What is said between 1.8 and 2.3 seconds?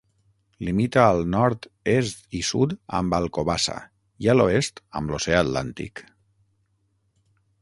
est